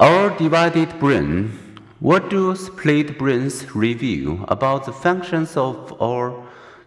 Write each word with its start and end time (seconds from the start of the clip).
Our 0.00 0.30
divided 0.38 0.98
brain. 0.98 1.52
What 2.00 2.30
do 2.30 2.56
split 2.56 3.18
brains 3.18 3.76
reveal 3.76 4.42
about 4.48 4.86
the 4.86 4.92
functions 4.92 5.54
of 5.54 6.00
our 6.00 6.32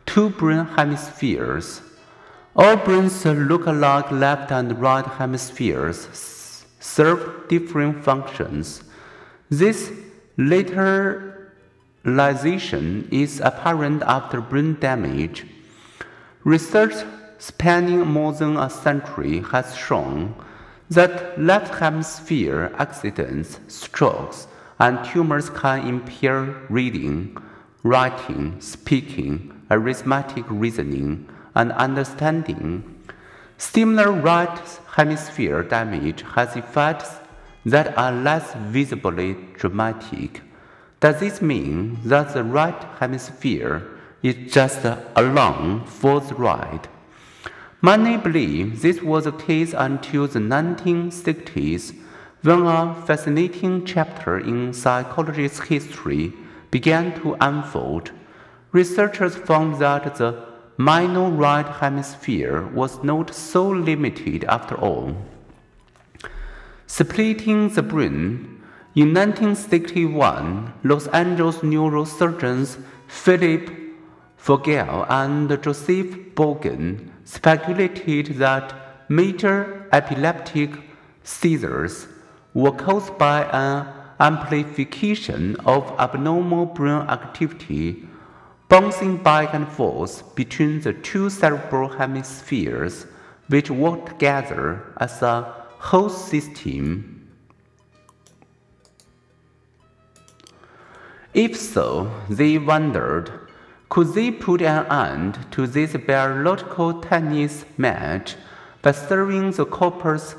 two 0.07 0.31
brain 0.31 0.65
hemispheres? 0.65 1.83
Our 2.55 2.75
brains 2.75 3.23
look 3.23 3.67
like 3.67 4.11
left 4.11 4.51
and 4.51 4.81
right 4.81 5.05
hemispheres, 5.05 6.65
serve 6.79 7.47
different 7.47 8.03
functions. 8.03 8.81
This 9.51 9.91
lateralization 10.39 13.13
is 13.13 13.39
apparent 13.39 14.01
after 14.01 14.41
brain 14.41 14.77
damage. 14.79 15.45
Research 16.43 16.95
spanning 17.37 17.99
more 17.99 18.33
than 18.33 18.57
a 18.57 18.67
century 18.67 19.43
has 19.51 19.77
shown 19.77 20.33
that 20.89 21.39
left 21.41 21.75
hemisphere 21.75 22.71
accidents, 22.77 23.59
strokes, 23.67 24.47
and 24.79 25.03
tumors 25.05 25.49
can 25.49 25.87
impair 25.87 26.43
reading, 26.69 27.37
writing, 27.83 28.59
speaking, 28.59 29.53
arithmetic 29.71 30.45
reasoning, 30.49 31.27
and 31.55 31.71
understanding. 31.73 32.83
Similar 33.57 34.11
right 34.11 34.59
hemisphere 34.95 35.63
damage 35.63 36.23
has 36.35 36.55
effects 36.55 37.15
that 37.65 37.97
are 37.97 38.11
less 38.11 38.53
visibly 38.55 39.35
dramatic. 39.55 40.41
Does 40.99 41.19
this 41.19 41.41
mean 41.41 41.99
that 42.03 42.33
the 42.33 42.43
right 42.43 42.83
hemisphere 42.99 43.83
is 44.21 44.51
just 44.51 44.85
along 45.15 45.85
for 45.85 46.19
the 46.19 46.35
ride? 46.35 46.87
Many 47.85 48.17
believe 48.17 48.81
this 48.81 49.03
was 49.03 49.25
the 49.25 49.31
case 49.31 49.71
until 49.77 50.25
the 50.25 50.39
1960s, 50.39 51.93
when 52.41 52.65
a 52.65 52.95
fascinating 53.05 53.85
chapter 53.85 54.39
in 54.39 54.73
psychology's 54.73 55.59
history 55.59 56.33
began 56.71 57.13
to 57.21 57.37
unfold. 57.39 58.09
Researchers 58.71 59.35
found 59.35 59.75
that 59.75 60.15
the 60.15 60.47
minor 60.77 61.29
right 61.29 61.67
hemisphere 61.67 62.65
was 62.73 63.03
not 63.03 63.35
so 63.35 63.69
limited 63.69 64.45
after 64.45 64.73
all. 64.73 65.15
Splitting 66.87 67.69
the 67.69 67.83
brain. 67.83 68.63
In 68.95 69.13
1961, 69.13 70.73
Los 70.83 71.05
Angeles 71.09 71.57
neurosurgeons 71.57 72.79
Philip 73.07 73.69
Vogel 74.39 75.05
and 75.07 75.49
Joseph 75.61 76.33
Bogen 76.33 77.11
speculated 77.25 78.37
that 78.37 78.73
major 79.09 79.87
epileptic 79.91 80.71
seizures 81.23 82.07
were 82.53 82.71
caused 82.71 83.17
by 83.17 83.43
an 83.51 83.87
amplification 84.19 85.55
of 85.65 85.93
abnormal 85.99 86.65
brain 86.65 87.01
activity 87.09 88.07
bouncing 88.69 89.17
back 89.17 89.53
and 89.53 89.67
forth 89.67 90.35
between 90.35 90.81
the 90.81 90.93
two 90.93 91.29
cerebral 91.29 91.89
hemispheres, 91.89 93.05
which 93.47 93.69
work 93.69 94.05
together 94.07 94.81
as 94.97 95.21
a 95.21 95.41
whole 95.77 96.09
system. 96.09 97.11
If 101.33 101.57
so, 101.57 102.09
they 102.29 102.57
wondered 102.57 103.44
could 103.95 104.13
they 104.13 104.29
put 104.29 104.61
an 104.61 104.85
end 104.91 105.39
to 105.51 105.65
this 105.65 105.95
biological 106.05 106.99
tennis 106.99 107.63
match 107.77 108.35
by 108.81 108.91
serving 108.91 109.51
the 109.51 109.65
corpus 109.65 110.35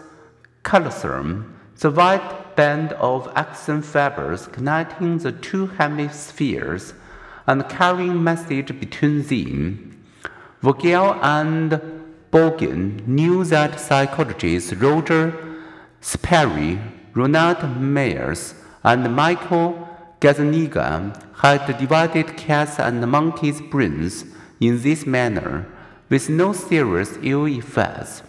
callosum, 0.63 1.59
the 1.79 1.91
white 1.91 2.55
band 2.55 2.93
of 3.11 3.33
axon 3.35 3.81
fibers 3.81 4.47
connecting 4.49 5.17
the 5.17 5.33
two 5.33 5.69
hemispheres 5.69 6.93
and 7.47 7.67
carrying 7.71 8.23
message 8.23 8.79
between 8.79 9.23
them? 9.23 10.05
Vogel 10.61 11.15
and 11.23 11.81
Bogen 12.31 13.07
knew 13.07 13.43
that 13.45 13.81
psychologists 13.81 14.75
Roger 14.75 15.33
Sperry, 16.03 16.79
Ronald 17.15 17.81
Myers, 17.81 18.55
and 18.85 19.17
Michael 19.17 19.89
Gazzaniga 20.27 21.15
had 21.37 21.79
divided 21.79 22.37
cats 22.37 22.81
and 22.81 23.01
monkeys' 23.09 23.61
brains 23.61 24.25
in 24.59 24.83
this 24.83 25.07
manner 25.07 25.69
with 26.09 26.29
no 26.29 26.53
serious 26.53 27.17
ill 27.23 27.47
effects. 27.47 28.25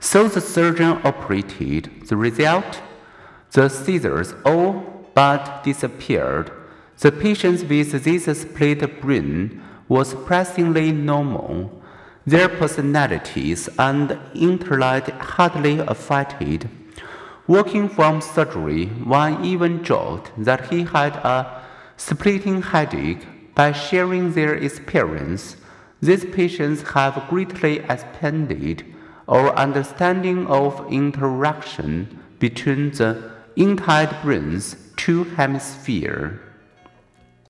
So 0.00 0.28
the 0.28 0.40
surgeon 0.40 0.98
operated. 1.04 1.90
The 2.08 2.16
result? 2.16 2.80
The 3.50 3.68
seizures 3.68 4.32
all 4.46 5.10
but 5.12 5.62
disappeared. 5.62 6.50
The 7.00 7.12
patient 7.12 7.68
with 7.68 7.92
this 8.04 8.24
split 8.40 9.02
brain 9.02 9.62
was 9.88 10.08
surprisingly 10.08 10.90
normal. 10.90 11.82
Their 12.24 12.48
personalities 12.48 13.68
and 13.78 14.18
intellect 14.34 15.10
hardly 15.10 15.80
affected. 15.80 16.70
Working 17.48 17.88
from 17.88 18.20
surgery, 18.20 18.86
one 18.86 19.44
even 19.44 19.84
joked 19.84 20.32
that 20.36 20.68
he 20.68 20.82
had 20.82 21.14
a 21.16 21.62
splitting 21.96 22.60
headache. 22.62 23.24
By 23.54 23.70
sharing 23.72 24.32
their 24.32 24.54
experience, 24.54 25.56
these 26.00 26.24
patients 26.24 26.82
have 26.90 27.26
greatly 27.30 27.78
expanded 27.78 28.84
our 29.28 29.54
understanding 29.54 30.46
of 30.48 30.92
interaction 30.92 32.18
between 32.38 32.90
the 32.90 33.30
entire 33.54 34.12
brain's 34.22 34.76
two 34.96 35.24
hemispheres. 35.24 36.40